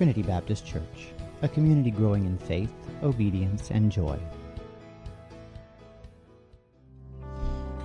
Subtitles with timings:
[0.00, 1.08] Trinity Baptist Church,
[1.42, 4.18] a community growing in faith, obedience, and joy.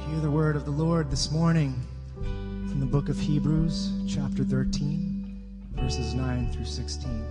[0.07, 1.75] Hear the word of the Lord this morning
[2.13, 5.43] from the book of Hebrews, chapter 13,
[5.73, 7.27] verses 9 through 16.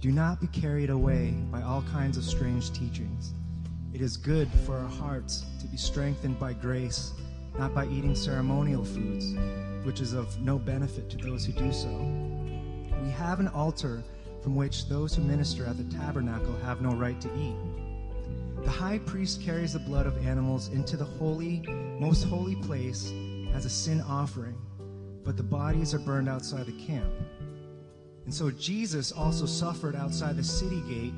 [0.00, 3.34] Do not be carried away by all kinds of strange teachings.
[3.94, 7.12] It is good for our hearts to be strengthened by grace,
[7.56, 9.32] not by eating ceremonial foods,
[9.84, 12.15] which is of no benefit to those who do so.
[13.06, 14.02] We have an altar
[14.42, 17.54] from which those who minister at the tabernacle have no right to eat.
[18.64, 21.62] The high priest carries the blood of animals into the holy,
[22.00, 23.12] most holy place
[23.54, 24.58] as a sin offering,
[25.24, 27.12] but the bodies are burned outside the camp.
[28.24, 31.14] And so Jesus also suffered outside the city gate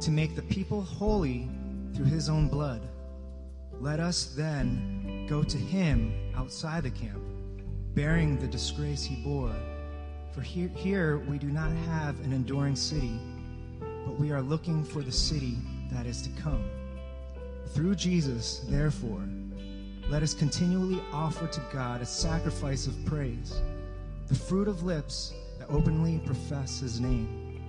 [0.00, 1.48] to make the people holy
[1.94, 2.82] through his own blood.
[3.80, 7.22] Let us then go to him outside the camp,
[7.94, 9.54] bearing the disgrace he bore.
[10.32, 13.18] For here, here we do not have an enduring city,
[14.06, 15.56] but we are looking for the city
[15.92, 16.64] that is to come.
[17.74, 19.22] Through Jesus, therefore,
[20.08, 23.60] let us continually offer to God a sacrifice of praise,
[24.28, 27.62] the fruit of lips that openly profess his name.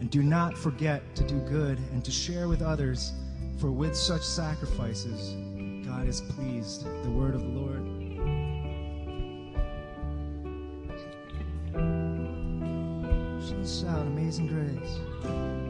[0.00, 3.12] And do not forget to do good and to share with others,
[3.58, 5.34] for with such sacrifices,
[5.86, 6.84] God is pleased.
[7.04, 7.95] The word of the Lord.
[13.66, 15.65] Shout Amazing Grace.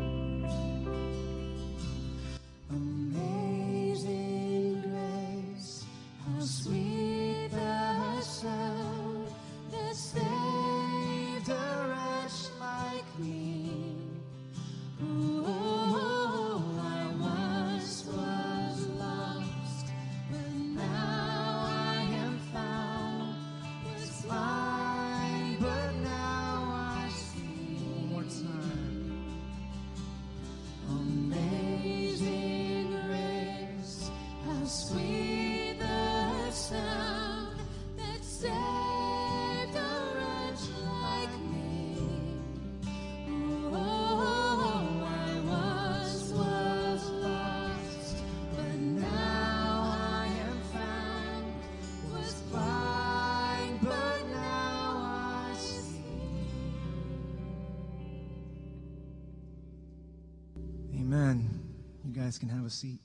[62.67, 62.99] A seat.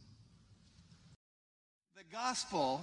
[1.95, 2.81] The gospel,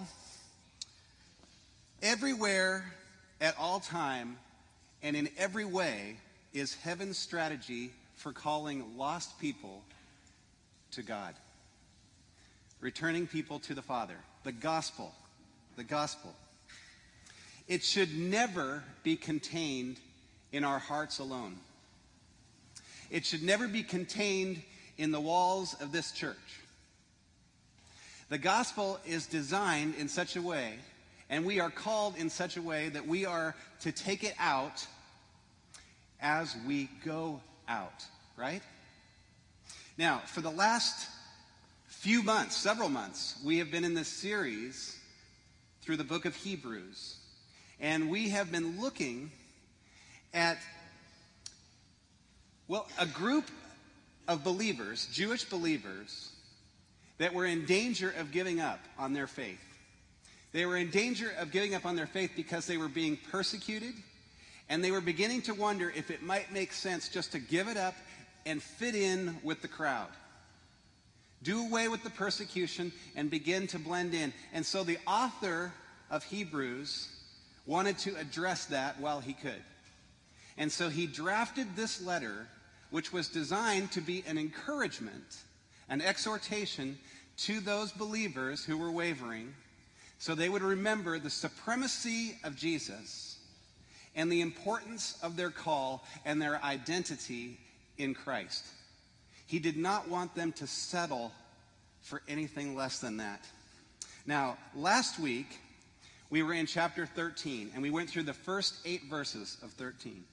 [2.00, 2.84] everywhere,
[3.40, 4.36] at all time,
[5.02, 6.18] and in every way,
[6.54, 9.82] is heaven's strategy for calling lost people
[10.92, 11.34] to God,
[12.80, 14.16] returning people to the Father.
[14.44, 15.12] The gospel,
[15.76, 16.32] the gospel.
[17.66, 19.98] It should never be contained
[20.52, 21.56] in our hearts alone.
[23.10, 24.62] It should never be contained
[24.96, 26.36] in the walls of this church.
[28.30, 30.74] The gospel is designed in such a way,
[31.30, 34.86] and we are called in such a way that we are to take it out
[36.20, 38.04] as we go out,
[38.36, 38.60] right?
[39.96, 41.08] Now, for the last
[41.86, 44.98] few months, several months, we have been in this series
[45.80, 47.16] through the book of Hebrews,
[47.80, 49.30] and we have been looking
[50.34, 50.58] at,
[52.66, 53.46] well, a group
[54.28, 56.32] of believers, Jewish believers,
[57.18, 59.60] that were in danger of giving up on their faith.
[60.52, 63.94] They were in danger of giving up on their faith because they were being persecuted,
[64.68, 67.76] and they were beginning to wonder if it might make sense just to give it
[67.76, 67.94] up
[68.46, 70.08] and fit in with the crowd.
[71.42, 74.32] Do away with the persecution and begin to blend in.
[74.52, 75.72] And so the author
[76.10, 77.08] of Hebrews
[77.66, 79.62] wanted to address that while he could.
[80.56, 82.48] And so he drafted this letter,
[82.90, 85.36] which was designed to be an encouragement,
[85.88, 86.98] an exhortation
[87.38, 89.54] to those believers who were wavering,
[90.18, 93.38] so they would remember the supremacy of Jesus
[94.16, 97.58] and the importance of their call and their identity
[97.98, 98.64] in Christ.
[99.46, 101.32] He did not want them to settle
[102.02, 103.46] for anything less than that.
[104.26, 105.46] Now, last week,
[106.30, 110.24] we were in chapter 13, and we went through the first eight verses of 13.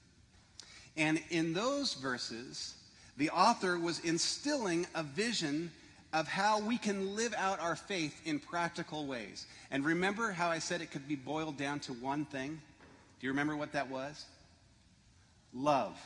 [0.96, 2.74] And in those verses,
[3.16, 5.70] the author was instilling a vision
[6.12, 9.46] of how we can live out our faith in practical ways.
[9.70, 12.60] And remember how I said it could be boiled down to one thing?
[13.20, 14.24] Do you remember what that was?
[15.52, 15.98] Love.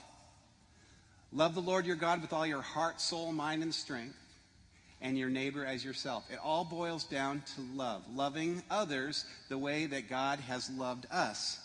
[1.32, 4.16] Love the Lord your God with all your heart, soul, mind, and strength,
[5.00, 6.24] and your neighbor as yourself.
[6.30, 11.60] It all boils down to love, loving others the way that God has loved us.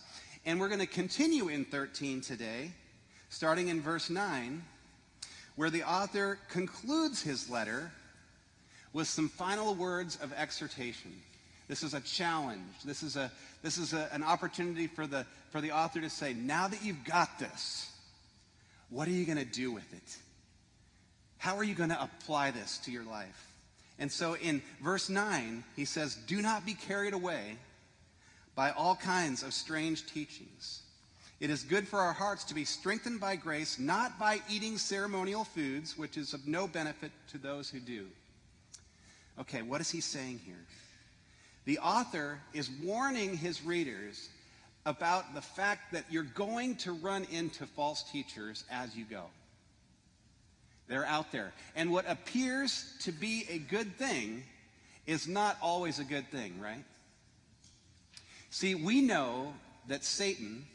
[0.45, 2.71] And we're going to continue in 13 today
[3.29, 4.63] starting in verse 9,
[5.55, 7.91] where the author concludes his letter
[8.93, 11.11] with some final words of exhortation.
[11.67, 12.61] This is a challenge.
[12.83, 13.31] This is, a,
[13.63, 17.03] this is a, an opportunity for the, for the author to say, now that you've
[17.03, 17.89] got this,
[18.89, 20.17] what are you going to do with it?
[21.37, 23.51] How are you going to apply this to your life?
[23.97, 27.57] And so in verse 9, he says, Do not be carried away
[28.55, 30.81] by all kinds of strange teachings.
[31.39, 35.43] It is good for our hearts to be strengthened by grace, not by eating ceremonial
[35.43, 38.07] foods, which is of no benefit to those who do.
[39.39, 40.63] Okay, what is he saying here?
[41.65, 44.29] The author is warning his readers
[44.85, 49.23] about the fact that you're going to run into false teachers as you go.
[50.87, 51.51] They're out there.
[51.75, 54.43] And what appears to be a good thing
[55.07, 56.83] is not always a good thing, right?
[58.51, 59.53] See, we know
[59.87, 60.65] that Satan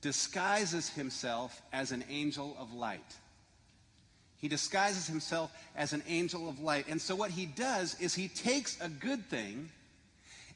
[0.00, 3.16] disguises himself as an angel of light.
[4.38, 6.86] He disguises himself as an angel of light.
[6.88, 9.68] And so what he does is he takes a good thing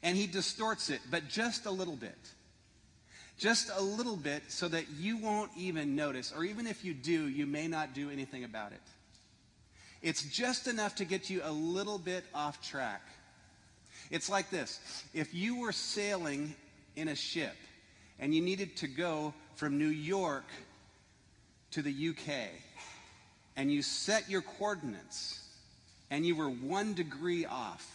[0.02, 2.16] and he distorts it, but just a little bit.
[3.38, 7.28] Just a little bit so that you won't even notice, or even if you do,
[7.28, 8.80] you may not do anything about it.
[10.02, 13.02] It's just enough to get you a little bit off track.
[14.10, 14.78] It's like this
[15.12, 16.54] if you were sailing
[16.96, 17.56] in a ship
[18.18, 20.44] and you needed to go from New York
[21.72, 22.48] to the UK,
[23.56, 25.40] and you set your coordinates
[26.10, 27.90] and you were one degree off,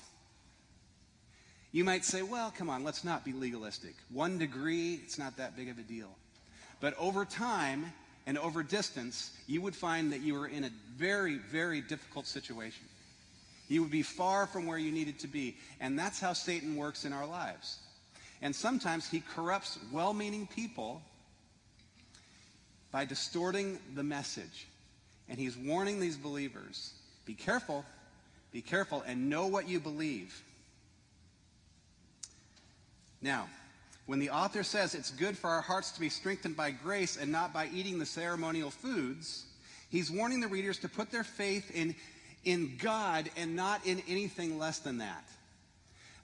[1.72, 3.94] you might say, well, come on, let's not be legalistic.
[4.12, 6.10] One degree, it's not that big of a deal.
[6.82, 7.94] But over time
[8.26, 12.86] and over distance, you would find that you were in a very, very difficult situation.
[13.68, 15.58] You would be far from where you needed to be.
[15.80, 17.78] And that's how Satan works in our lives.
[18.42, 21.02] And sometimes he corrupts well meaning people
[22.92, 24.68] by distorting the message.
[25.28, 26.94] And he's warning these believers
[27.26, 27.86] be careful,
[28.52, 30.42] be careful, and know what you believe.
[33.22, 33.48] Now,
[34.08, 37.32] when the author says it's good for our hearts to be strengthened by grace and
[37.32, 39.46] not by eating the ceremonial foods,
[39.90, 41.94] he's warning the readers to put their faith in,
[42.44, 45.26] in God and not in anything less than that.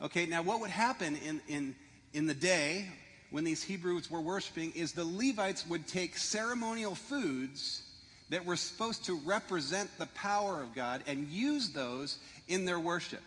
[0.01, 1.75] Okay, now what would happen in, in,
[2.15, 2.85] in the day
[3.29, 7.83] when these Hebrews were worshiping is the Levites would take ceremonial foods
[8.29, 12.17] that were supposed to represent the power of God and use those
[12.47, 13.21] in their worship.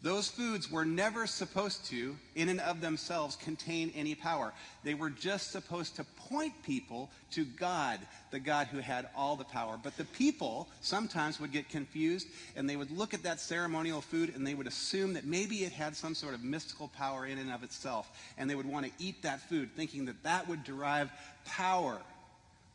[0.00, 4.52] Those foods were never supposed to, in and of themselves, contain any power.
[4.84, 7.98] They were just supposed to point people to God,
[8.30, 9.76] the God who had all the power.
[9.82, 14.32] But the people sometimes would get confused and they would look at that ceremonial food
[14.36, 17.50] and they would assume that maybe it had some sort of mystical power in and
[17.50, 18.08] of itself.
[18.38, 21.10] And they would want to eat that food, thinking that that would derive
[21.44, 22.00] power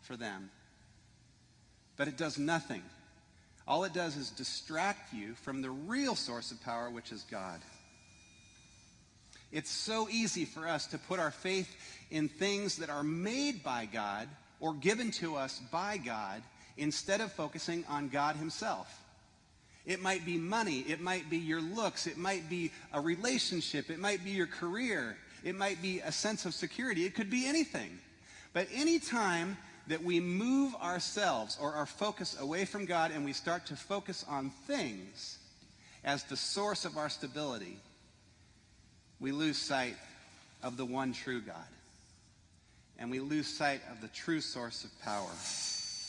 [0.01, 0.49] for them.
[1.95, 2.81] But it does nothing.
[3.67, 7.61] All it does is distract you from the real source of power, which is God.
[9.51, 11.73] It's so easy for us to put our faith
[12.09, 14.27] in things that are made by God
[14.59, 16.41] or given to us by God
[16.75, 19.03] instead of focusing on God Himself.
[19.85, 23.99] It might be money, it might be your looks, it might be a relationship, it
[23.99, 27.99] might be your career, it might be a sense of security, it could be anything.
[28.53, 29.57] But anytime
[29.87, 34.25] that we move ourselves or our focus away from God and we start to focus
[34.29, 35.39] on things
[36.03, 37.77] as the source of our stability,
[39.19, 39.95] we lose sight
[40.61, 41.55] of the one true God.
[42.99, 45.31] And we lose sight of the true source of power.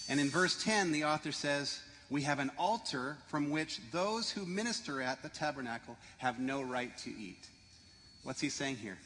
[0.08, 4.44] And in verse 10, the author says, We have an altar from which those who
[4.44, 7.48] minister at the tabernacle have no right to eat.
[8.22, 8.98] What's he saying here?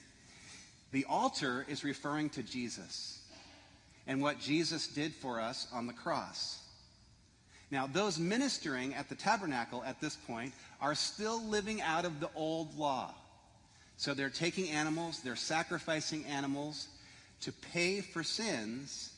[0.91, 3.18] The altar is referring to Jesus
[4.09, 6.59] and what Jesus did for us on the cross.
[7.71, 12.31] Now, those ministering at the tabernacle at this point are still living out of the
[12.35, 13.15] old law.
[13.99, 16.89] So they're taking animals, they're sacrificing animals
[17.43, 19.13] to pay for sins,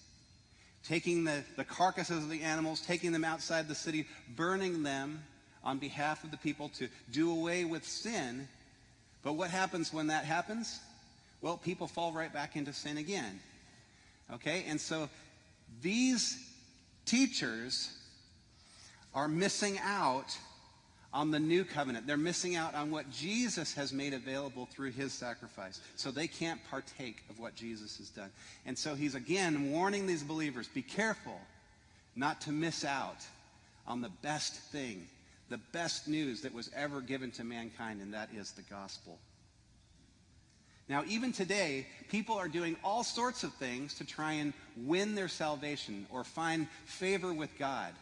[0.84, 5.22] taking the, the carcasses of the animals, taking them outside the city, burning them
[5.62, 8.48] on behalf of the people to do away with sin.
[9.22, 10.80] But what happens when that happens?
[11.42, 13.38] Well, people fall right back into sin again.
[14.34, 14.64] Okay?
[14.68, 15.08] And so
[15.82, 16.38] these
[17.04, 17.90] teachers
[19.14, 20.36] are missing out
[21.12, 22.06] on the new covenant.
[22.06, 25.80] They're missing out on what Jesus has made available through his sacrifice.
[25.96, 28.30] So they can't partake of what Jesus has done.
[28.64, 31.40] And so he's again warning these believers be careful
[32.14, 33.26] not to miss out
[33.86, 35.08] on the best thing,
[35.48, 39.18] the best news that was ever given to mankind, and that is the gospel.
[40.90, 45.28] Now, even today, people are doing all sorts of things to try and win their
[45.28, 47.92] salvation or find favor with God.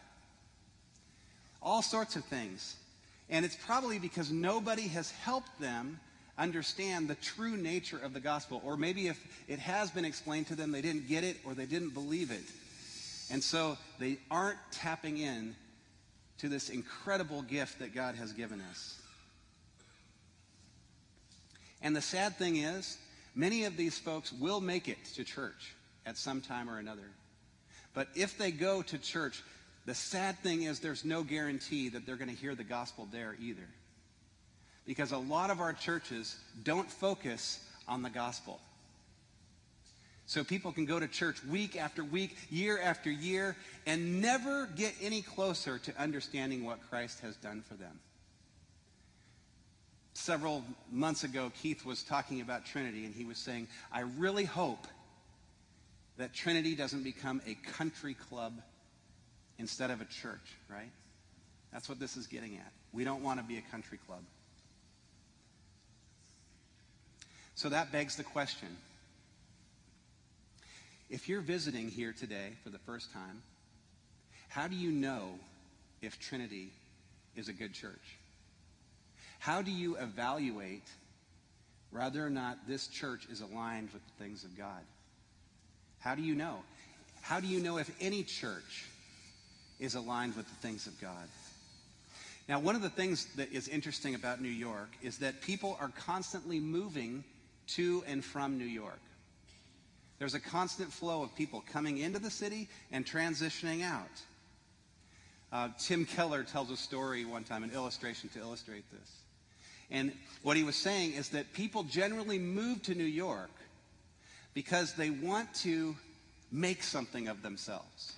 [1.61, 2.77] All sorts of things.
[3.29, 5.99] And it's probably because nobody has helped them
[6.35, 8.59] understand the true nature of the gospel.
[8.65, 11.67] Or maybe if it has been explained to them, they didn't get it or they
[11.67, 12.41] didn't believe it.
[13.29, 15.55] And so they aren't tapping in
[16.39, 18.98] to this incredible gift that God has given us.
[21.81, 22.97] And the sad thing is,
[23.35, 27.09] many of these folks will make it to church at some time or another.
[27.93, 29.43] But if they go to church,
[29.85, 33.35] the sad thing is there's no guarantee that they're going to hear the gospel there
[33.41, 33.67] either.
[34.85, 38.59] Because a lot of our churches don't focus on the gospel.
[40.25, 43.55] So people can go to church week after week, year after year,
[43.87, 47.99] and never get any closer to understanding what Christ has done for them.
[50.19, 54.85] Several months ago, Keith was talking about Trinity, and he was saying, I really hope
[56.17, 58.61] that Trinity doesn't become a country club
[59.59, 60.91] instead of a church, right?
[61.71, 62.69] That's what this is getting at.
[62.91, 64.19] We don't want to be a country club.
[67.55, 68.75] So that begs the question.
[71.09, 73.41] If you're visiting here today for the first time,
[74.49, 75.29] how do you know
[76.01, 76.73] if Trinity
[77.37, 78.18] is a good church?
[79.39, 80.87] How do you evaluate
[81.91, 84.81] whether or not this church is aligned with the things of God?
[85.99, 86.57] How do you know?
[87.21, 88.85] How do you know if any church
[89.79, 91.27] is aligned with the things of God?
[92.47, 95.89] Now, one of the things that is interesting about New York is that people are
[95.89, 97.23] constantly moving
[97.75, 98.99] to and from New York.
[100.17, 104.07] There's a constant flow of people coming into the city and transitioning out.
[105.51, 109.11] Uh, Tim Keller tells a story one time, an illustration to illustrate this.
[109.91, 110.11] And
[110.43, 113.49] what he was saying is that people generally move to New York
[114.53, 115.95] because they want to
[116.51, 118.13] make something of themselves.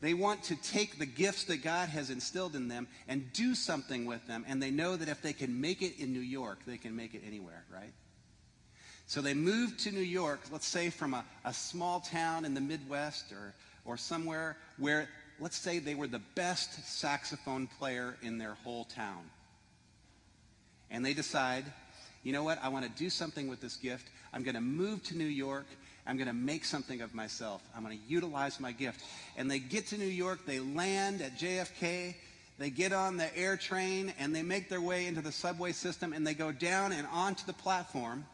[0.00, 4.06] They want to take the gifts that God has instilled in them and do something
[4.06, 4.44] with them.
[4.48, 7.14] And they know that if they can make it in New York, they can make
[7.14, 7.92] it anywhere, right?
[9.06, 12.60] So they moved to New York, let's say from a, a small town in the
[12.60, 18.54] Midwest or, or somewhere where, let's say, they were the best saxophone player in their
[18.62, 19.28] whole town
[20.90, 21.64] and they decide,
[22.22, 24.08] you know what, I want to do something with this gift.
[24.32, 25.66] I'm going to move to New York.
[26.06, 27.62] I'm going to make something of myself.
[27.76, 29.02] I'm going to utilize my gift.
[29.36, 32.14] And they get to New York, they land at JFK,
[32.58, 36.12] they get on the air train, and they make their way into the subway system,
[36.12, 38.24] and they go down and onto the platform.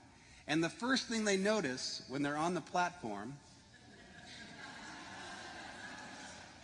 [0.49, 3.35] And the first thing they notice when they're on the platform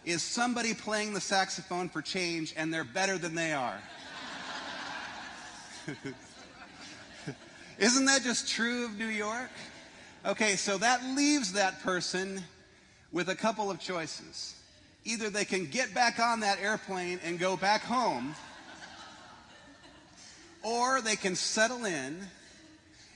[0.05, 3.79] is somebody playing the saxophone for change, and they're better than they are.
[7.79, 9.51] Isn't that just true of New York?
[10.25, 12.43] Okay, so that leaves that person
[13.11, 14.55] with a couple of choices.
[15.05, 18.35] Either they can get back on that airplane and go back home,
[20.63, 22.21] or they can settle in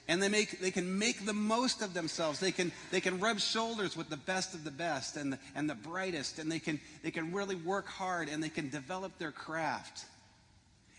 [0.09, 2.39] and they, make, they can make the most of themselves.
[2.39, 5.69] They can, they can rub shoulders with the best of the best and the, and
[5.69, 9.33] the brightest, and they can, they can really work hard and they can develop their
[9.33, 10.05] craft.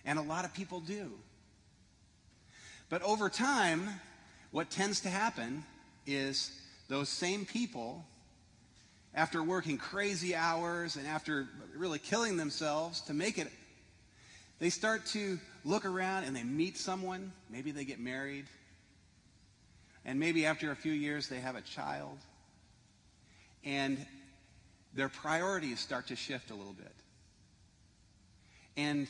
[0.06, 1.12] And a lot of people do.
[2.90, 3.90] But over time,
[4.52, 5.64] what tends to happen
[6.06, 6.52] is
[6.88, 8.06] those same people,
[9.14, 13.48] after working crazy hours and after really killing themselves to make it,
[14.60, 17.32] they start to look around and they meet someone.
[17.50, 18.46] Maybe they get married.
[20.06, 22.18] And maybe after a few years, they have a child.
[23.66, 24.06] And
[24.94, 26.94] their priorities start to shift a little bit.
[28.78, 29.08] And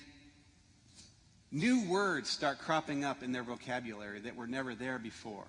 [1.51, 5.45] New words start cropping up in their vocabulary that were never there before,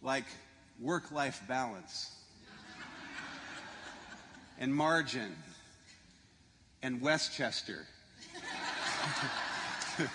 [0.00, 0.24] like
[0.80, 2.14] work life balance,
[4.60, 5.34] and margin,
[6.82, 7.86] and Westchester.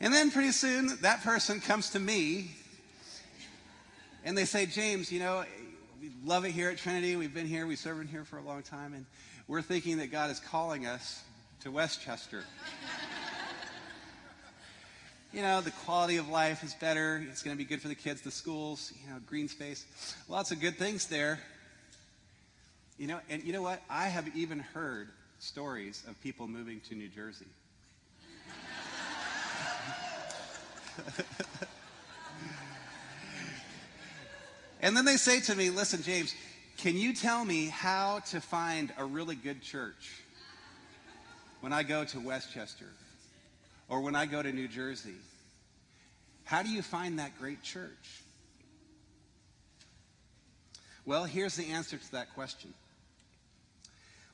[0.00, 2.50] and then pretty soon that person comes to me
[4.24, 5.44] and they say, James, you know,
[6.02, 7.14] we love it here at Trinity.
[7.14, 9.06] We've been here, we've served here for a long time, and
[9.46, 11.22] we're thinking that God is calling us
[11.60, 12.42] to Westchester.
[15.32, 17.24] you know, the quality of life is better.
[17.30, 19.86] It's going to be good for the kids, the schools, you know, green space.
[20.28, 21.38] Lots of good things there.
[22.98, 23.80] You know, and you know what?
[23.88, 27.46] I have even heard stories of people moving to New Jersey.
[34.82, 36.34] And then they say to me, listen, James,
[36.76, 40.22] can you tell me how to find a really good church?
[41.62, 42.88] when I go to Westchester
[43.88, 45.14] or when I go to New Jersey?
[46.44, 48.22] How do you find that great church?
[51.06, 52.74] Well, here's the answer to that question.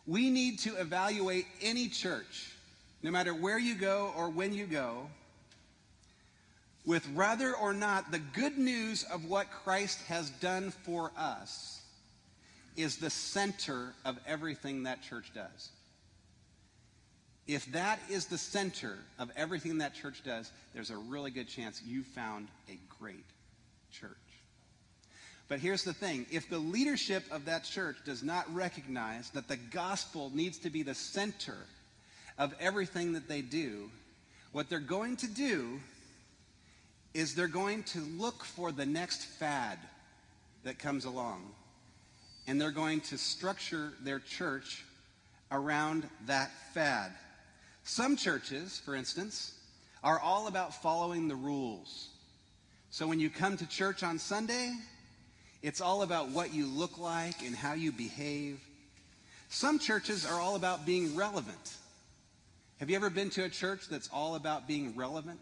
[0.07, 2.50] We need to evaluate any church,
[3.02, 5.09] no matter where you go or when you go,
[6.88, 11.83] with whether or not the good news of what Christ has done for us
[12.78, 15.68] is the center of everything that church does.
[17.47, 21.83] If that is the center of everything that church does, there's a really good chance
[21.85, 23.26] you found a great
[23.92, 24.11] church.
[25.47, 29.59] But here's the thing if the leadership of that church does not recognize that the
[29.59, 31.66] gospel needs to be the center
[32.38, 33.90] of everything that they do,
[34.52, 35.80] what they're going to do
[37.15, 39.79] is they're going to look for the next fad
[40.65, 41.50] that comes along.
[42.47, 44.85] And they're going to structure their church
[45.50, 47.12] around that fad.
[47.85, 49.55] Some churches, for instance,
[50.05, 52.09] are all about following the rules.
[52.91, 54.73] So when you come to church on Sunday,
[55.62, 58.61] it's all about what you look like and how you behave.
[59.49, 61.77] Some churches are all about being relevant.
[62.79, 65.41] Have you ever been to a church that's all about being relevant?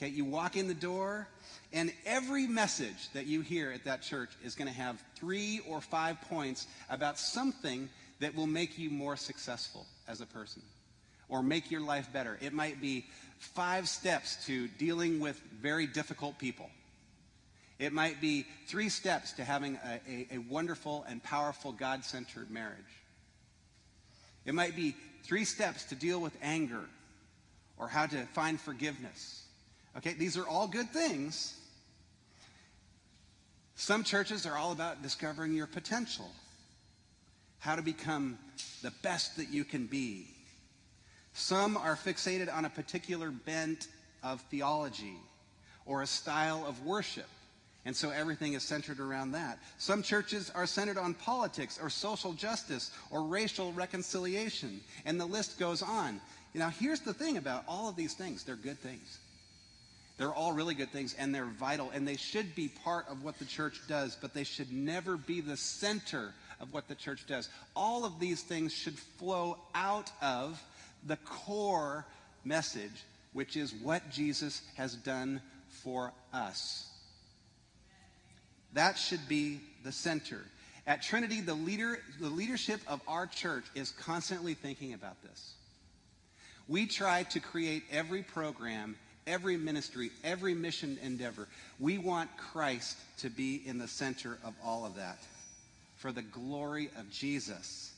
[0.00, 1.28] Okay, you walk in the door,
[1.74, 5.82] and every message that you hear at that church is going to have three or
[5.82, 7.86] five points about something
[8.18, 10.62] that will make you more successful as a person
[11.28, 12.38] or make your life better.
[12.40, 13.04] It might be
[13.36, 16.70] five steps to dealing with very difficult people.
[17.78, 22.50] It might be three steps to having a, a, a wonderful and powerful God centered
[22.50, 22.78] marriage.
[24.46, 26.86] It might be three steps to deal with anger
[27.76, 29.39] or how to find forgiveness.
[29.96, 31.56] Okay, these are all good things.
[33.74, 36.30] Some churches are all about discovering your potential,
[37.58, 38.38] how to become
[38.82, 40.26] the best that you can be.
[41.32, 43.88] Some are fixated on a particular bent
[44.22, 45.16] of theology
[45.86, 47.28] or a style of worship.
[47.86, 49.58] And so everything is centered around that.
[49.78, 54.80] Some churches are centered on politics or social justice or racial reconciliation.
[55.06, 56.20] And the list goes on.
[56.52, 59.18] Now, here's the thing about all of these things they're good things.
[60.20, 63.38] They're all really good things and they're vital and they should be part of what
[63.38, 67.48] the church does, but they should never be the center of what the church does.
[67.74, 70.62] All of these things should flow out of
[71.06, 72.04] the core
[72.44, 72.90] message,
[73.32, 76.90] which is what Jesus has done for us.
[78.74, 80.42] That should be the center.
[80.86, 85.54] At Trinity, the, leader, the leadership of our church is constantly thinking about this.
[86.68, 88.96] We try to create every program
[89.30, 91.46] every ministry, every mission endeavor.
[91.78, 95.18] We want Christ to be in the center of all of that
[95.96, 97.92] for the glory of Jesus,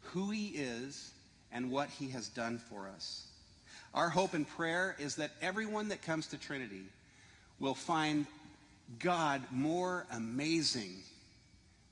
[0.00, 1.12] who he is,
[1.52, 3.26] and what he has done for us.
[3.94, 6.82] Our hope and prayer is that everyone that comes to Trinity
[7.58, 8.26] will find
[8.98, 10.94] God more amazing,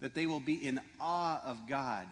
[0.01, 2.07] that they will be in awe of God.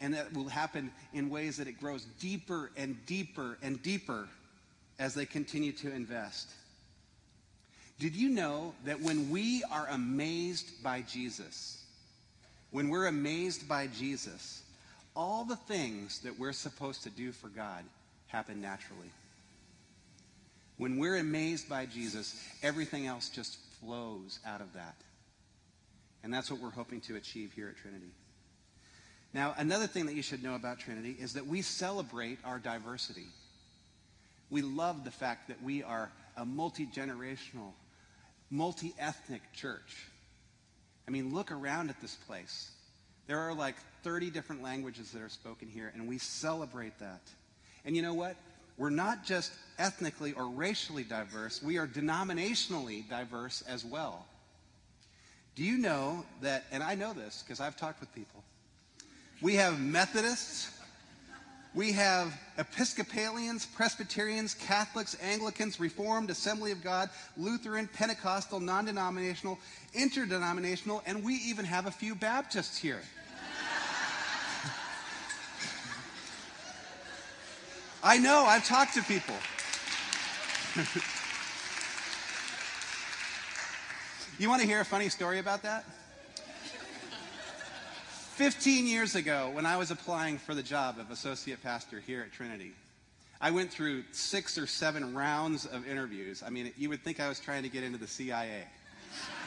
[0.00, 4.28] And that will happen in ways that it grows deeper and deeper and deeper
[4.98, 6.50] as they continue to invest.
[7.98, 11.82] Did you know that when we are amazed by Jesus,
[12.70, 14.62] when we're amazed by Jesus,
[15.14, 17.84] all the things that we're supposed to do for God
[18.26, 19.10] happen naturally?
[20.76, 24.96] When we're amazed by Jesus, everything else just flows out of that.
[26.24, 28.10] And that's what we're hoping to achieve here at Trinity.
[29.32, 33.26] Now, another thing that you should know about Trinity is that we celebrate our diversity.
[34.50, 37.72] We love the fact that we are a multi generational,
[38.50, 40.08] multi ethnic church.
[41.06, 42.70] I mean, look around at this place.
[43.26, 47.22] There are like 30 different languages that are spoken here, and we celebrate that.
[47.84, 48.36] And you know what?
[48.76, 54.26] We're not just ethnically or racially diverse, we are denominationally diverse as well.
[55.54, 58.42] Do you know that, and I know this because I've talked with people,
[59.40, 60.73] we have Methodists,
[61.74, 69.58] we have Episcopalians, Presbyterians, Catholics, Anglicans, Reformed, Assembly of God, Lutheran, Pentecostal, non denominational,
[69.92, 73.00] interdenominational, and we even have a few Baptists here.
[78.04, 79.34] I know, I've talked to people.
[84.38, 85.84] you want to hear a funny story about that?
[88.34, 92.32] 15 years ago, when I was applying for the job of associate pastor here at
[92.32, 92.72] Trinity,
[93.40, 96.42] I went through six or seven rounds of interviews.
[96.44, 98.64] I mean, you would think I was trying to get into the CIA.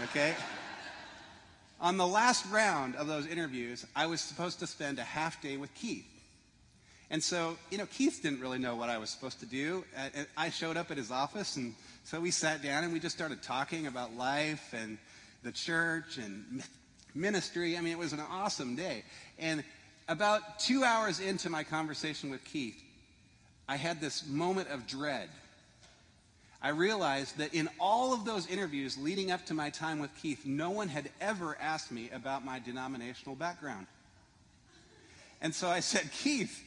[0.05, 0.33] Okay?
[1.81, 5.57] On the last round of those interviews, I was supposed to spend a half day
[5.57, 6.07] with Keith.
[7.09, 9.83] And so, you know, Keith didn't really know what I was supposed to do.
[10.37, 13.43] I showed up at his office, and so we sat down and we just started
[13.43, 14.97] talking about life and
[15.43, 16.63] the church and
[17.17, 17.77] ministry.
[17.77, 19.03] I mean, it was an awesome day.
[19.39, 19.63] And
[20.07, 22.81] about two hours into my conversation with Keith,
[23.67, 25.29] I had this moment of dread.
[26.61, 30.45] I realized that in all of those interviews leading up to my time with Keith,
[30.45, 33.87] no one had ever asked me about my denominational background.
[35.41, 36.63] And so I said, Keith,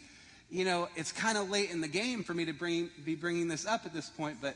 [0.50, 3.48] you know, it's kind of late in the game for me to bring, be bringing
[3.48, 4.54] this up at this point, but,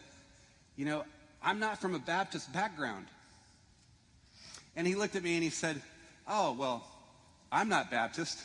[0.76, 1.04] you know,
[1.42, 3.06] I'm not from a Baptist background.
[4.76, 5.80] And he looked at me and he said,
[6.26, 6.84] Oh, well,
[7.52, 8.40] I'm not Baptist.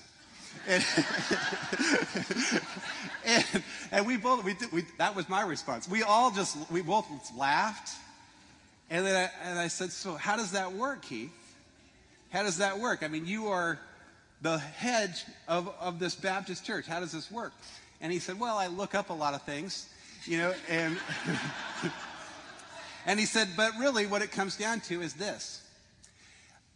[0.67, 0.83] And,
[3.91, 5.87] and, we both, we, did, we, that was my response.
[5.87, 7.95] We all just, we both laughed.
[8.89, 11.31] And then I, and I said, So how does that work, Keith?
[12.31, 13.03] How does that work?
[13.03, 13.79] I mean, you are
[14.41, 15.15] the head
[15.47, 16.85] of, of this Baptist church.
[16.85, 17.53] How does this work?
[18.01, 19.89] And he said, Well, I look up a lot of things,
[20.25, 20.97] you know, and,
[23.05, 25.61] and he said, But really, what it comes down to is this.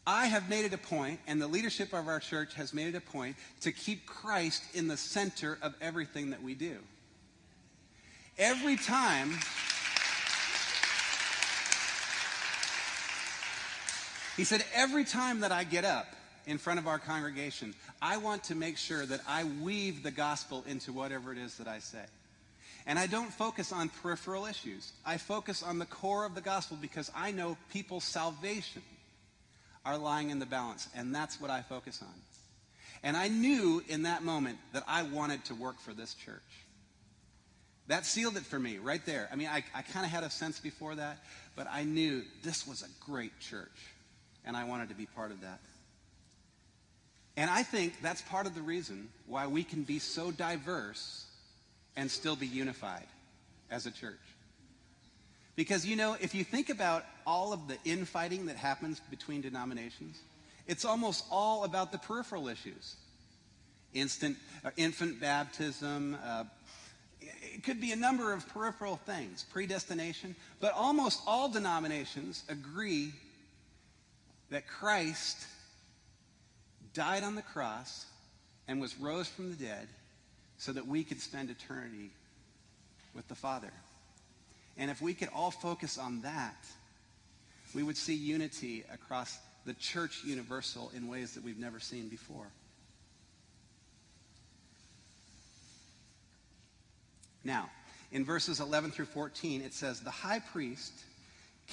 [0.06, 2.96] I have made it a point, and the leadership of our church has made it
[2.96, 6.78] a point, to keep Christ in the center of everything that we do.
[8.38, 9.32] Every time.
[14.36, 16.08] He said, every time that I get up
[16.48, 20.66] in front of our congregation, I want to make sure that I weave the gospel
[20.68, 22.04] into whatever it is that I say.
[22.86, 24.92] And I don't focus on peripheral issues.
[25.06, 28.82] I focus on the core of the gospel because I know people's salvation
[29.86, 32.13] are lying in the balance, and that's what I focus on.
[33.04, 36.41] And I knew in that moment that I wanted to work for this church.
[37.88, 39.28] That sealed it for me right there.
[39.32, 41.17] I mean, I, I kind of had a sense before that,
[41.56, 43.93] but I knew this was a great church,
[44.46, 45.60] and I wanted to be part of that.
[47.36, 51.26] And I think that's part of the reason why we can be so diverse
[51.98, 53.08] and still be unified
[53.69, 54.19] as a church.
[55.56, 60.20] Because, you know, if you think about all of the infighting that happens between denominations,
[60.68, 62.96] it's almost all about the peripheral issues.
[63.94, 66.46] Instant, uh, infant baptism, uh,
[67.22, 73.13] it could be a number of peripheral things, predestination, but almost all denominations agree
[74.50, 75.46] that Christ
[76.94, 78.06] died on the cross
[78.68, 79.88] and was rose from the dead
[80.58, 82.12] so that we could spend eternity
[83.13, 83.72] with the Father.
[84.78, 86.66] And if we could all focus on that,
[87.74, 92.48] we would see unity across the church universal in ways that we've never seen before.
[97.44, 97.70] Now,
[98.12, 100.94] in verses 11 through 14, it says, The high priest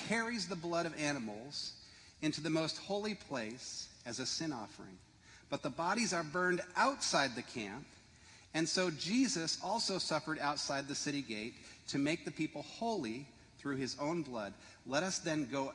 [0.09, 1.73] carries the blood of animals
[2.23, 4.99] into the most holy place as a sin offering.
[5.49, 7.87] But the bodies are burned outside the camp.
[8.55, 11.55] And so Jesus also suffered outside the city gate
[11.89, 13.27] to make the people holy
[13.59, 14.53] through his own blood.
[14.87, 15.73] Let us then go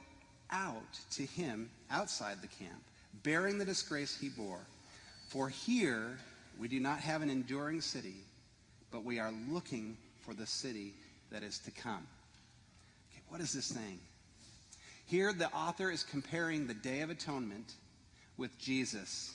[0.52, 2.82] out to him outside the camp,
[3.24, 4.66] bearing the disgrace he bore.
[5.30, 6.18] For here
[6.60, 8.16] we do not have an enduring city,
[8.92, 10.94] but we are looking for the city
[11.32, 12.06] that is to come.
[13.12, 14.00] Okay, what is this saying?
[15.08, 17.74] Here, the author is comparing the Day of Atonement
[18.38, 19.35] with Jesus.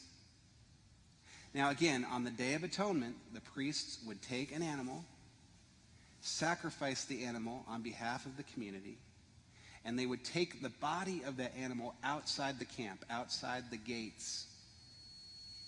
[1.52, 5.04] Now, again, on the Day of Atonement, the priests would take an animal,
[6.20, 8.98] sacrifice the animal on behalf of the community,
[9.84, 14.46] and they would take the body of that animal outside the camp, outside the gates,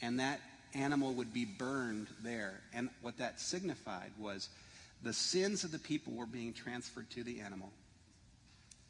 [0.00, 0.40] and that
[0.74, 2.60] animal would be burned there.
[2.72, 4.48] And what that signified was
[5.02, 7.70] the sins of the people were being transferred to the animal.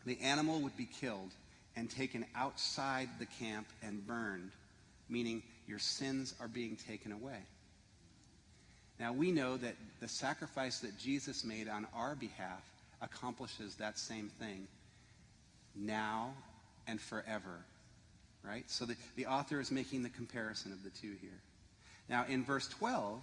[0.05, 1.31] The animal would be killed
[1.75, 4.51] and taken outside the camp and burned,
[5.09, 7.39] meaning your sins are being taken away.
[9.01, 12.61] Now, we know that the sacrifice that Jesus made on our behalf
[13.01, 14.69] accomplishes that same thing
[15.75, 16.35] now
[16.87, 17.65] and forever.
[18.45, 18.71] Right?
[18.71, 21.41] So the, the author is making the comparison of the two here.
[22.07, 23.23] Now, in verse 12,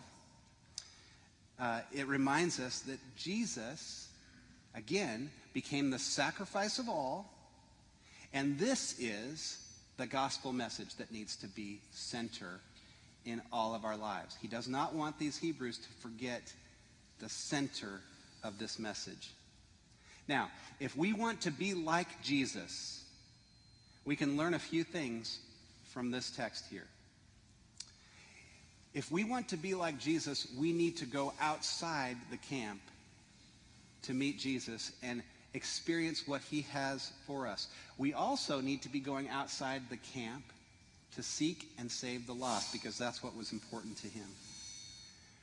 [1.60, 4.08] uh, it reminds us that Jesus,
[4.74, 7.32] again, became the sacrifice of all,
[8.34, 9.60] and this is
[10.00, 12.62] the gospel message that needs to be center
[13.26, 14.38] in all of our lives.
[14.42, 16.54] He does not want these Hebrews to forget
[17.20, 18.00] the center
[18.42, 19.30] of this message.
[20.30, 23.04] Now, if we want to be like Jesus,
[24.06, 25.38] we can learn a few things
[25.92, 26.88] from this text here.
[28.94, 32.80] If we want to be like Jesus, we need to go outside the camp
[34.04, 35.22] to meet Jesus and
[35.54, 37.68] experience what he has for us.
[37.98, 40.44] We also need to be going outside the camp
[41.16, 44.28] to seek and save the lost because that's what was important to him.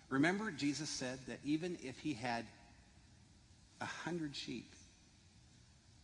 [0.08, 2.44] Remember, Jesus said that even if he had
[3.80, 4.72] a hundred sheep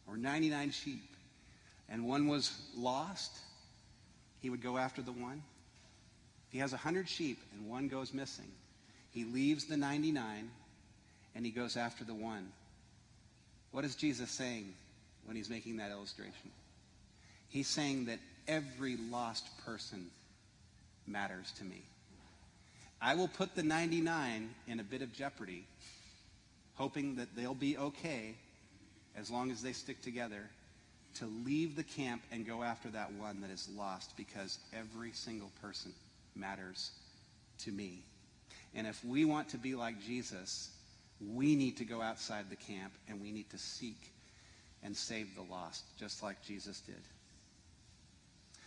[0.09, 1.03] or 99 sheep
[1.89, 3.39] and one was lost,
[4.41, 5.43] he would go after the one.
[6.49, 8.51] If he has a hundred sheep and one goes missing,
[9.13, 10.51] he leaves the 99
[11.35, 12.49] and he goes after the one.
[13.73, 14.73] What is Jesus saying
[15.25, 16.51] when he's making that illustration?
[17.49, 20.07] He's saying that every lost person
[21.07, 21.83] matters to me.
[23.01, 25.65] I will put the 99 in a bit of jeopardy,
[26.75, 28.35] hoping that they'll be okay
[29.17, 30.49] as long as they stick together
[31.17, 35.51] to leave the camp and go after that one that is lost because every single
[35.61, 35.93] person
[36.35, 36.93] matters
[37.59, 38.03] to me.
[38.75, 40.71] And if we want to be like Jesus,
[41.31, 44.13] we need to go outside the camp and we need to seek
[44.83, 47.01] and save the lost, just like Jesus did.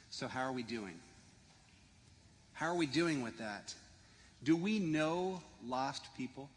[0.09, 0.97] So, how are we doing?
[2.53, 3.73] How are we doing with that?
[4.43, 6.49] Do we know lost people?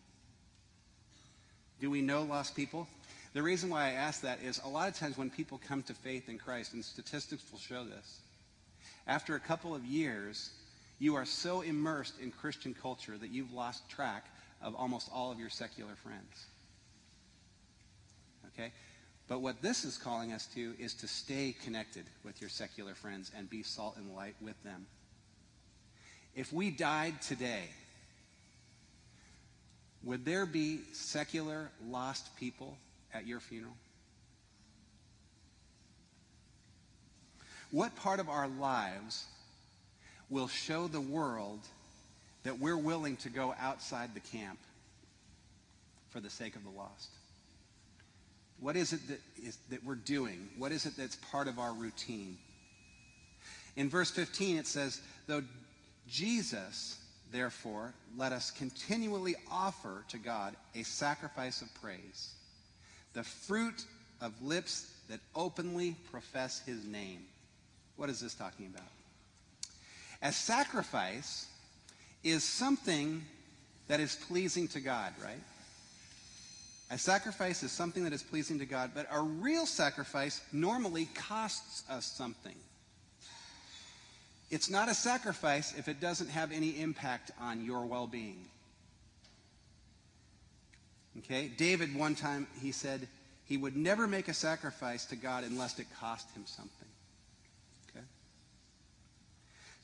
[1.80, 2.86] Do we know lost people?
[3.34, 5.94] The reason why I ask that is a lot of times when people come to
[5.94, 8.20] faith in Christ, and statistics will show this,
[9.06, 10.50] after a couple of years,
[10.98, 14.26] you are so immersed in Christian culture that you've lost track
[14.62, 16.46] of almost all of your secular friends.
[18.54, 18.72] Okay?
[19.28, 23.30] But what this is calling us to is to stay connected with your secular friends
[23.36, 24.86] and be salt and light with them.
[26.34, 27.64] If we died today,
[30.02, 32.78] would there be secular lost people
[33.12, 33.74] at your funeral?
[37.70, 39.26] What part of our lives
[40.30, 41.60] will show the world
[42.44, 44.58] that we're willing to go outside the camp
[46.10, 47.10] for the sake of the lost?
[48.60, 50.48] What is it that, is, that we're doing?
[50.58, 52.36] What is it that's part of our routine?
[53.76, 55.42] In verse 15, it says, Though
[56.08, 56.98] Jesus,
[57.30, 62.32] therefore, let us continually offer to God a sacrifice of praise,
[63.12, 63.84] the fruit
[64.20, 67.20] of lips that openly profess his name.
[67.96, 68.88] What is this talking about?
[70.22, 71.46] A sacrifice
[72.24, 73.24] is something
[73.88, 75.40] that is pleasing to God, right?
[76.90, 81.88] A sacrifice is something that is pleasing to God, but a real sacrifice normally costs
[81.90, 82.54] us something.
[84.50, 88.46] It's not a sacrifice if it doesn't have any impact on your well being.
[91.18, 91.48] Okay?
[91.48, 93.06] David, one time, he said
[93.44, 96.88] he would never make a sacrifice to God unless it cost him something.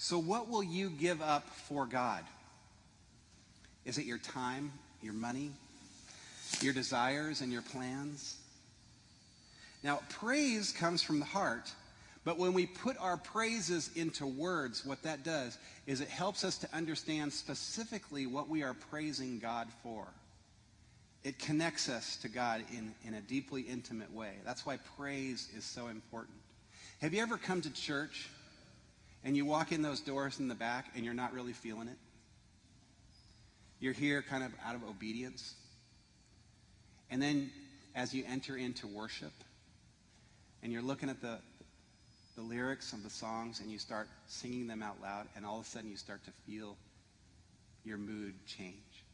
[0.05, 2.23] So, what will you give up for God?
[3.87, 5.51] Is it your time, your money,
[6.61, 8.37] your desires, and your plans?
[9.83, 11.73] Now, praise comes from the heart,
[12.23, 16.59] but when we put our praises into words, what that does is it helps us
[16.59, 20.07] to understand specifically what we are praising God for.
[21.23, 24.35] It connects us to God in, in a deeply intimate way.
[24.45, 26.37] That's why praise is so important.
[27.01, 28.29] Have you ever come to church
[29.25, 31.97] and you walk in those doors in the back and you're not really feeling it?
[33.81, 35.55] You're here kind of out of obedience.
[37.11, 37.51] And then
[37.95, 39.33] as you enter into worship
[40.63, 41.39] and you're looking at the,
[42.37, 45.67] the lyrics of the songs and you start singing them out loud, and all of
[45.67, 46.77] a sudden you start to feel
[47.85, 49.05] your mood change.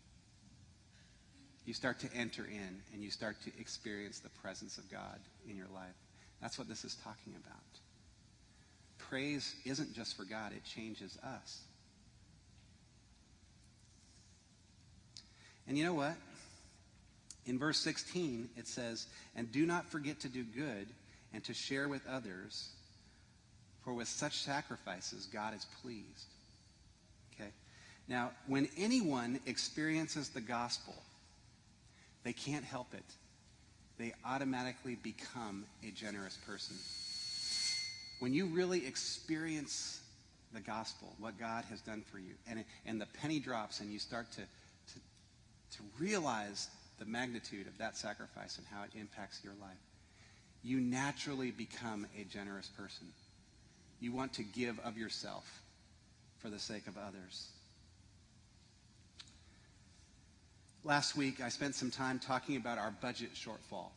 [1.66, 5.18] You start to enter in and you start to experience the presence of God
[5.49, 5.94] in your life.
[6.40, 7.79] That's what this is talking about.
[9.11, 11.62] Praise isn't just for God, it changes us.
[15.66, 16.14] And you know what?
[17.44, 20.87] In verse 16, it says, And do not forget to do good
[21.35, 22.68] and to share with others,
[23.85, 26.29] for with such sacrifices God is pleased.
[27.35, 27.51] Okay?
[28.07, 30.94] Now, when anyone experiences the gospel,
[32.23, 33.05] they can't help it.
[33.99, 36.77] They automatically become a generous person.
[38.20, 40.00] When you really experience
[40.52, 43.98] the gospel, what God has done for you, and, and the penny drops, and you
[43.98, 44.98] start to, to,
[45.76, 49.78] to realize the magnitude of that sacrifice and how it impacts your life,
[50.62, 53.06] you naturally become a generous person.
[54.00, 55.62] You want to give of yourself
[56.38, 57.48] for the sake of others.
[60.85, 63.88] Last week, I spent some time talking about our budget shortfall.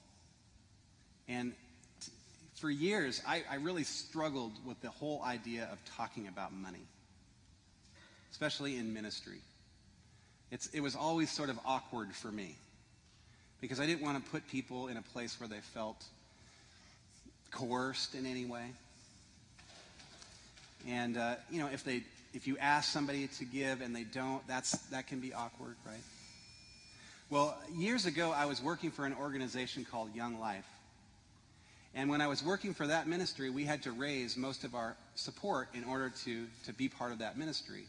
[1.27, 1.53] And
[2.63, 6.88] for years, I, I really struggled with the whole idea of talking about money,
[8.32, 9.39] especially in ministry.
[10.49, 12.56] It's, it was always sort of awkward for me
[13.60, 16.06] because I didn't want to put people in a place where they felt
[17.52, 18.71] coerced in any way.
[20.88, 24.41] And, uh, you know, if they if you ask somebody to give and they don't,
[24.47, 26.02] that's, that can be awkward, right?
[27.30, 30.63] Well, years ago, I was working for an organization called Young Life.
[31.95, 34.95] And when I was working for that ministry, we had to raise most of our
[35.15, 37.84] support in order to, to be part of that ministry.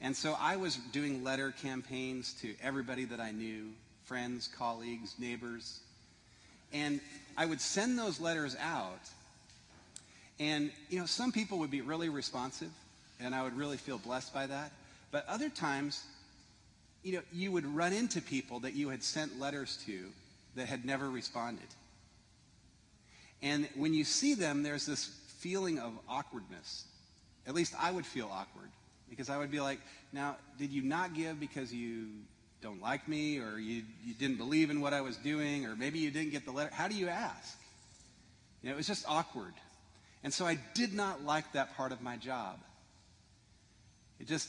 [0.00, 3.70] And so I was doing letter campaigns to everybody that I knew
[4.04, 5.80] friends, colleagues, neighbors.
[6.72, 7.00] And
[7.36, 9.08] I would send those letters out.
[10.38, 12.70] And, you know, some people would be really responsive,
[13.20, 14.72] and I would really feel blessed by that.
[15.10, 16.04] But other times,
[17.02, 20.06] you know, you would run into people that you had sent letters to
[20.56, 21.66] that had never responded.
[23.44, 25.04] And when you see them, there's this
[25.38, 26.86] feeling of awkwardness.
[27.46, 28.70] At least I would feel awkward
[29.10, 29.80] because I would be like,
[30.14, 32.06] now, did you not give because you
[32.62, 35.98] don't like me or you, you didn't believe in what I was doing or maybe
[35.98, 36.70] you didn't get the letter?
[36.72, 37.58] How do you ask?
[38.62, 39.52] You know, it was just awkward.
[40.22, 42.58] And so I did not like that part of my job.
[44.18, 44.48] It just,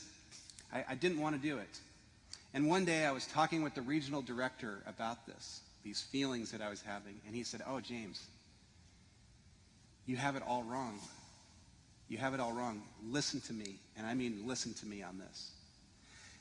[0.72, 1.80] I, I didn't want to do it.
[2.54, 6.62] And one day I was talking with the regional director about this, these feelings that
[6.62, 8.26] I was having, and he said, Oh, James,
[10.06, 10.98] you have it all wrong.
[12.08, 12.82] You have it all wrong.
[13.04, 13.76] Listen to me.
[13.96, 15.50] And I mean, listen to me on this.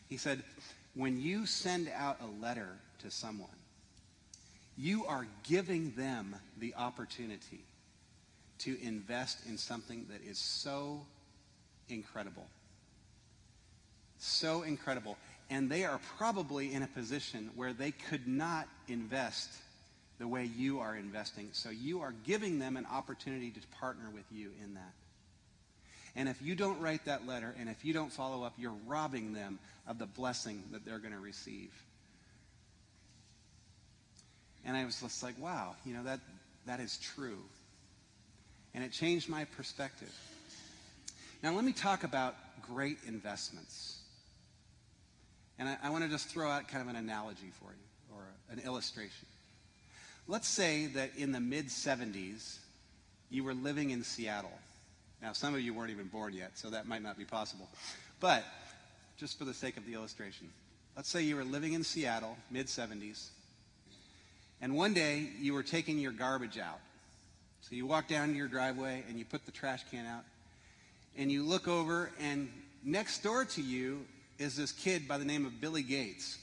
[0.07, 0.43] He said,
[0.93, 3.49] when you send out a letter to someone,
[4.77, 7.63] you are giving them the opportunity
[8.59, 11.01] to invest in something that is so
[11.89, 12.45] incredible.
[14.17, 15.17] So incredible.
[15.49, 19.49] And they are probably in a position where they could not invest
[20.17, 21.49] the way you are investing.
[21.51, 24.93] So you are giving them an opportunity to partner with you in that.
[26.15, 29.33] And if you don't write that letter and if you don't follow up, you're robbing
[29.33, 31.71] them of the blessing that they're going to receive.
[34.65, 36.19] And I was just like, wow, you know, that,
[36.65, 37.39] that is true.
[38.73, 40.11] And it changed my perspective.
[41.43, 43.99] Now, let me talk about great investments.
[45.59, 48.23] And I, I want to just throw out kind of an analogy for you or
[48.49, 49.27] an illustration.
[50.27, 52.57] Let's say that in the mid 70s,
[53.29, 54.51] you were living in Seattle.
[55.21, 57.69] Now, some of you weren't even born yet, so that might not be possible.
[58.19, 58.43] But
[59.17, 60.49] just for the sake of the illustration,
[60.95, 63.27] let's say you were living in Seattle, mid 70s,
[64.61, 66.79] and one day you were taking your garbage out.
[67.61, 70.23] So you walk down your driveway and you put the trash can out,
[71.17, 72.49] and you look over, and
[72.83, 74.05] next door to you
[74.39, 76.39] is this kid by the name of Billy Gates.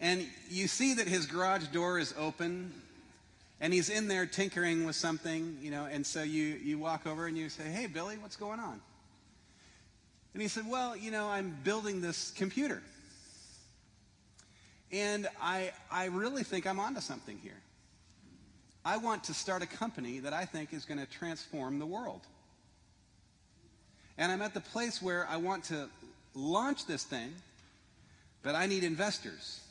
[0.00, 2.72] And you see that his garage door is open
[3.60, 7.26] and he's in there tinkering with something, you know, and so you, you walk over
[7.26, 8.80] and you say, Hey, Billy, what's going on?
[10.32, 12.82] And he said, Well, you know, I'm building this computer.
[14.92, 17.60] And I, I really think I'm onto something here.
[18.84, 22.20] I want to start a company that I think is going to transform the world.
[24.18, 25.88] And I'm at the place where I want to
[26.34, 27.32] launch this thing,
[28.42, 29.63] but I need investors.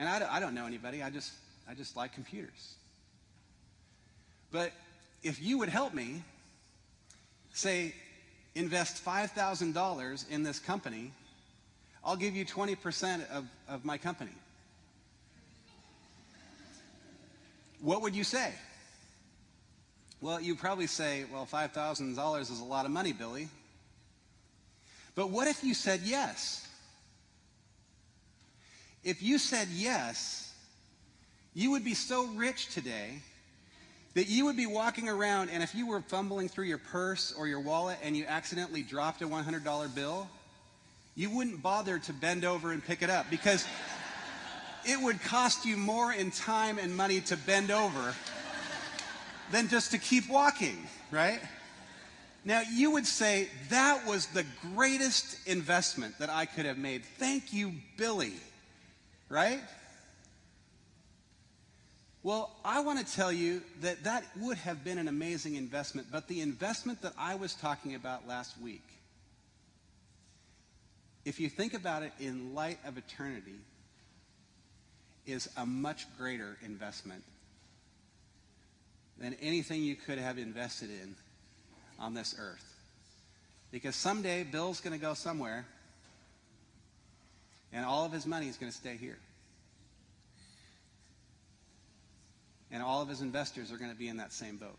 [0.00, 1.02] And I, I don't know anybody.
[1.02, 1.30] I just,
[1.68, 2.74] I just like computers.
[4.50, 4.72] But
[5.22, 6.22] if you would help me,
[7.52, 7.94] say,
[8.54, 11.12] invest $5,000 in this company,
[12.02, 14.32] I'll give you 20% of, of my company.
[17.82, 18.54] What would you say?
[20.22, 23.48] Well, you probably say, well, $5,000 is a lot of money, Billy.
[25.14, 26.66] But what if you said yes?
[29.02, 30.52] If you said yes,
[31.54, 33.22] you would be so rich today
[34.14, 37.46] that you would be walking around and if you were fumbling through your purse or
[37.46, 40.28] your wallet and you accidentally dropped a $100 bill,
[41.16, 43.66] you wouldn't bother to bend over and pick it up because
[44.84, 48.14] it would cost you more in time and money to bend over
[49.50, 50.76] than just to keep walking,
[51.10, 51.40] right?
[52.44, 57.04] Now, you would say, that was the greatest investment that I could have made.
[57.04, 58.32] Thank you, Billy
[59.30, 59.60] right?
[62.22, 66.28] Well, I want to tell you that that would have been an amazing investment, but
[66.28, 68.84] the investment that I was talking about last week,
[71.24, 73.54] if you think about it in light of eternity,
[75.26, 77.22] is a much greater investment
[79.18, 81.14] than anything you could have invested in
[81.98, 82.64] on this earth.
[83.70, 85.64] Because someday Bill's going to go somewhere
[87.72, 89.18] and all of his money is going to stay here.
[92.70, 94.78] And all of his investors are going to be in that same boat.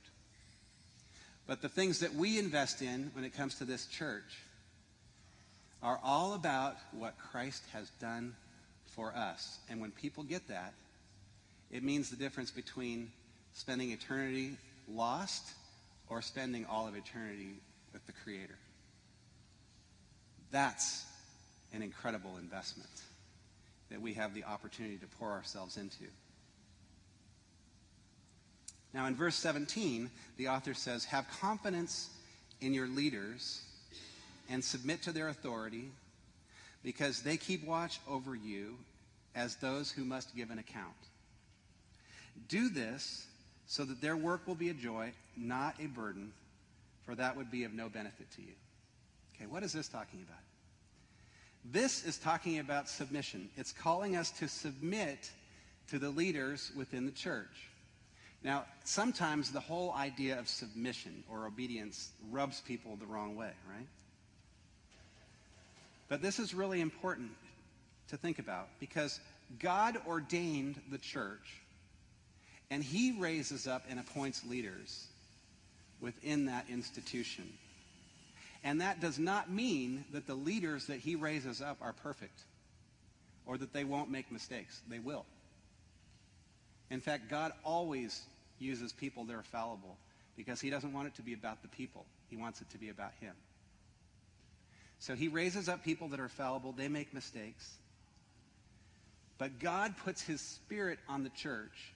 [1.48, 4.40] But the things that we invest in when it comes to this church
[5.84, 8.36] are all about what Christ has done
[8.96, 9.60] for us.
[9.70, 10.74] And when people get that,
[11.72, 13.12] it means the difference between
[13.54, 15.44] spending eternity lost
[16.10, 17.56] or spending all of eternity
[17.94, 18.58] with the Creator.
[20.52, 21.06] That's
[21.74, 22.90] an incredible investment
[23.90, 26.06] that we have the opportunity to pour ourselves into.
[28.94, 32.10] Now, in verse 17, the author says, Have confidence
[32.60, 33.62] in your leaders
[34.50, 35.90] and submit to their authority
[36.84, 38.76] because they keep watch over you
[39.36, 40.88] as those who must give an account.
[42.50, 43.28] Do this
[43.66, 46.34] so that their work will be a joy, not a burden,
[47.06, 48.54] for that would be of no benefit to you.
[49.36, 50.40] Okay, what is this talking about?
[51.64, 53.50] This is talking about submission.
[53.56, 55.32] It's calling us to submit
[55.90, 57.70] to the leaders within the church.
[58.44, 63.88] Now, sometimes the whole idea of submission or obedience rubs people the wrong way, right?
[66.10, 67.32] But this is really important
[68.10, 69.20] to think about because
[69.60, 71.62] God ordained the church
[72.72, 75.08] and he raises up and appoints leaders
[76.00, 77.48] within that institution.
[78.64, 82.40] And that does not mean that the leaders that he raises up are perfect
[83.46, 84.82] or that they won't make mistakes.
[84.88, 85.26] They will.
[86.90, 88.22] In fact, God always
[88.60, 89.98] uses people that are fallible
[90.36, 92.06] because he doesn't want it to be about the people.
[92.30, 93.34] He wants it to be about him.
[95.00, 96.72] So he raises up people that are fallible.
[96.72, 97.78] They make mistakes.
[99.40, 101.94] But God puts his spirit on the church,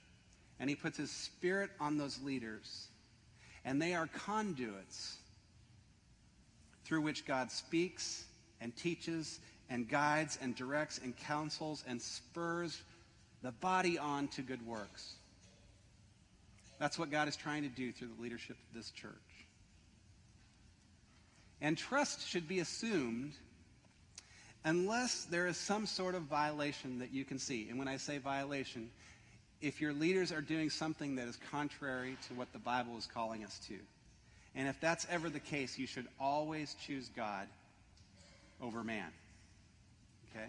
[0.60, 2.88] and he puts his spirit on those leaders.
[3.64, 5.18] And they are conduits
[6.86, 8.26] through which God speaks
[8.62, 12.82] and teaches and guides and directs and counsels and spurs
[13.42, 15.16] the body on to good works.
[16.80, 19.12] That's what God is trying to do through the leadership of this church.
[21.62, 23.34] And trust should be assumed
[24.66, 27.68] unless there is some sort of violation that you can see.
[27.70, 28.90] And when I say violation,
[29.62, 33.44] if your leaders are doing something that is contrary to what the Bible is calling
[33.44, 33.76] us to.
[34.56, 37.48] And if that's ever the case, you should always choose God
[38.62, 39.12] over man.
[40.32, 40.48] Okay?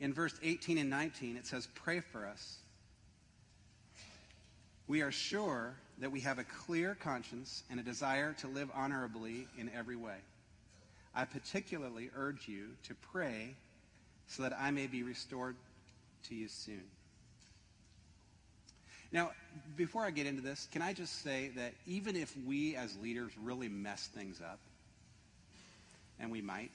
[0.00, 2.58] In verse 18 and 19, it says, Pray for us.
[4.88, 9.46] We are sure that we have a clear conscience and a desire to live honorably
[9.56, 10.16] in every way.
[11.14, 13.54] I particularly urge you to pray
[14.26, 15.54] so that I may be restored
[16.28, 16.82] to you soon.
[19.12, 19.32] Now,
[19.76, 23.30] before I get into this, can I just say that even if we as leaders
[23.42, 24.58] really mess things up,
[26.18, 26.70] and we might,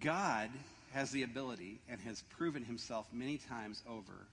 [0.00, 0.48] God
[0.92, 4.26] has the ability and has proven himself many times over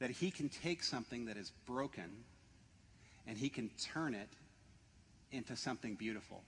[0.00, 2.10] that he can take something that is broken
[3.28, 4.28] and he can turn it
[5.30, 6.42] into something beautiful.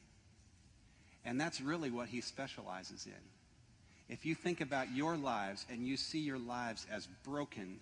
[1.24, 4.12] And that's really what he specializes in.
[4.12, 7.78] If you think about your lives and you see your lives as broken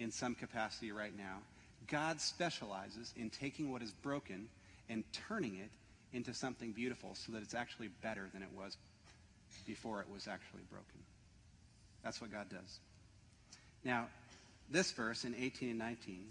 [0.00, 1.38] in some capacity right now,
[1.86, 4.48] God specializes in taking what is broken
[4.88, 5.70] and turning it
[6.16, 8.76] into something beautiful so that it's actually better than it was
[9.66, 11.00] before it was actually broken.
[12.02, 12.78] That's what God does.
[13.84, 14.06] Now,
[14.70, 16.24] this verse in 18 and 19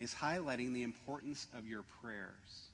[0.00, 2.68] is highlighting the importance of your prayers.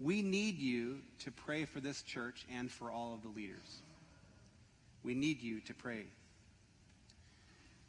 [0.00, 3.82] We need you to pray for this church and for all of the leaders.
[5.04, 6.06] We need you to pray.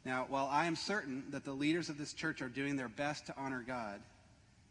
[0.04, 3.26] Now, while I am certain that the leaders of this church are doing their best
[3.26, 4.00] to honor God,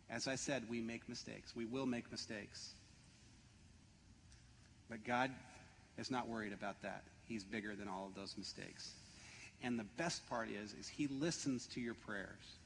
[0.10, 1.56] as I said, we make mistakes.
[1.56, 2.74] We will make mistakes.
[4.90, 5.32] But God
[5.98, 7.04] is not worried about that.
[7.28, 8.92] He's bigger than all of those mistakes.
[9.64, 12.58] And the best part is, is he listens to your prayers.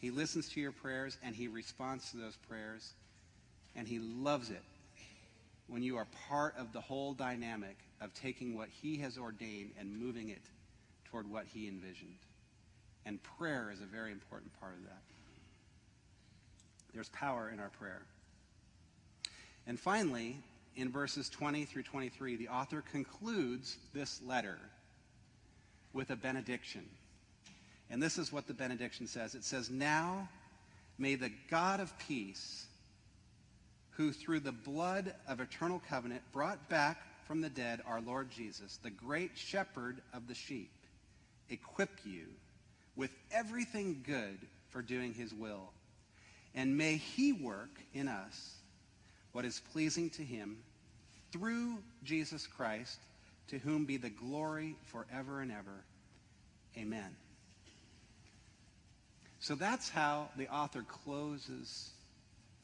[0.00, 2.92] He listens to your prayers and he responds to those prayers.
[3.76, 4.62] And he loves it
[5.68, 9.96] when you are part of the whole dynamic of taking what he has ordained and
[9.96, 10.42] moving it
[11.10, 12.18] toward what he envisioned.
[13.04, 15.02] And prayer is a very important part of that.
[16.92, 18.02] There's power in our prayer.
[19.66, 20.36] And finally,
[20.76, 24.58] in verses 20 through 23, the author concludes this letter
[25.92, 26.84] with a benediction.
[27.90, 30.28] And this is what the benediction says it says, Now
[30.98, 32.66] may the God of peace,
[33.90, 38.78] who through the blood of eternal covenant brought back from the dead our Lord Jesus,
[38.82, 40.70] the great shepherd of the sheep,
[41.50, 42.26] equip you
[42.96, 44.38] with everything good
[44.70, 45.70] for doing his will.
[46.54, 48.54] And may he work in us
[49.32, 50.58] what is pleasing to him
[51.32, 52.98] through Jesus Christ,
[53.48, 55.84] to whom be the glory forever and ever.
[56.76, 57.16] Amen.
[59.40, 61.90] So that's how the author closes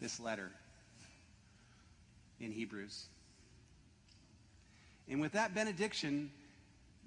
[0.01, 0.51] this letter
[2.41, 3.07] in Hebrews.
[5.09, 6.31] And with that benediction,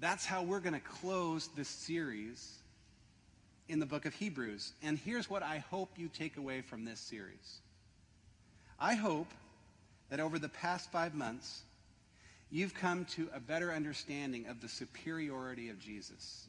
[0.00, 2.58] that's how we're going to close this series
[3.68, 4.72] in the book of Hebrews.
[4.82, 7.60] And here's what I hope you take away from this series.
[8.78, 9.28] I hope
[10.10, 11.62] that over the past five months,
[12.50, 16.46] you've come to a better understanding of the superiority of Jesus,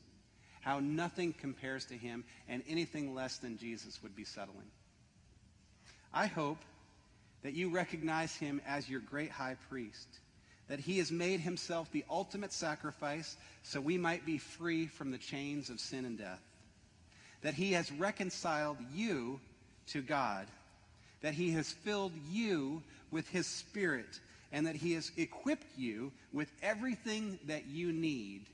[0.62, 4.70] how nothing compares to him, and anything less than Jesus would be settling.
[6.14, 6.60] I hope
[7.44, 10.20] that you recognize him as your great high priest,
[10.70, 15.18] that he has made himself the ultimate sacrifice so we might be free from the
[15.18, 16.42] chains of sin and death,
[17.42, 19.40] that he has reconciled you
[19.88, 20.48] to God,
[21.22, 24.20] that he has filled you with his spirit,
[24.52, 28.46] and that he has equipped you with everything that you need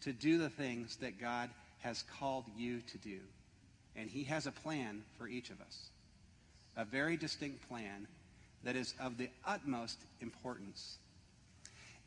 [0.00, 3.18] to do the things that God has called you to do.
[3.96, 5.88] And he has a plan for each of us
[6.76, 8.06] a very distinct plan
[8.64, 10.96] that is of the utmost importance.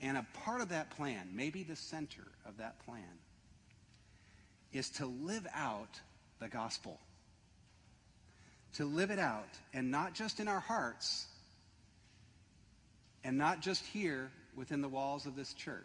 [0.02, 3.04] And a part of that plan, maybe the center of that plan,
[4.74, 6.00] is to live out
[6.40, 7.00] the gospel.
[8.76, 11.26] To live it out, and not just in our hearts,
[13.24, 15.82] and not just here within the walls of this church,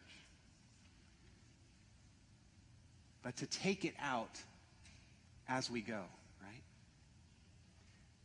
[3.22, 4.40] but to take it out
[5.48, 6.02] as we go.
[6.42, 6.62] Right?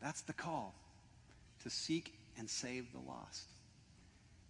[0.01, 0.73] That's the call
[1.63, 3.49] to seek and save the lost.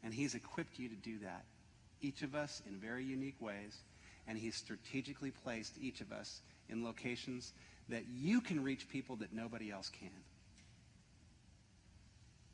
[0.06, 1.43] And he's equipped you to do that,
[1.99, 3.80] each of us in very unique ways.
[4.28, 7.51] And he's strategically placed each of us in locations
[7.89, 10.10] that you can reach people that nobody else can.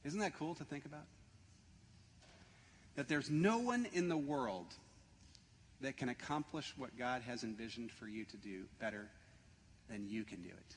[0.04, 1.06] Isn't that cool to think about?
[2.96, 4.68] That there's no one in the world
[5.82, 9.08] that can accomplish what God has envisioned for you to do better
[9.90, 10.76] than you can do it.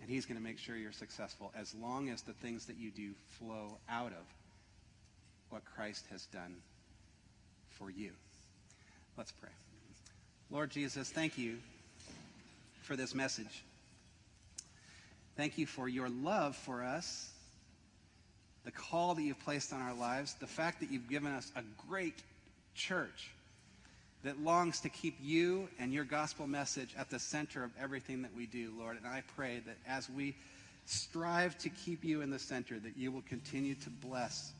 [0.00, 2.90] And he's going to make sure you're successful as long as the things that you
[2.90, 4.24] do flow out of
[5.50, 6.54] what Christ has done
[7.70, 8.10] for you.
[9.16, 9.50] Let's pray.
[10.50, 11.58] Lord Jesus, thank you
[12.82, 13.64] for this message.
[15.36, 17.30] Thank you for your love for us,
[18.64, 21.62] the call that you've placed on our lives, the fact that you've given us a
[21.88, 22.22] great
[22.74, 23.30] church
[24.24, 28.34] that longs to keep you and your gospel message at the center of everything that
[28.36, 28.96] we do, Lord.
[28.96, 30.34] And I pray that as we
[30.86, 34.52] strive to keep you in the center, that you will continue to bless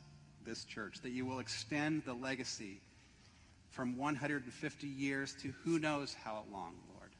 [0.47, 2.81] this church, that you will extend the legacy
[3.71, 7.11] from 150 years to who knows how long, Lord.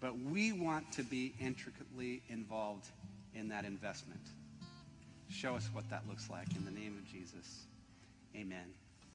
[0.00, 2.86] But we want to be intricately involved
[3.34, 4.20] in that investment.
[5.28, 7.66] Show us what that looks like in the name of Jesus.
[8.34, 8.79] Amen.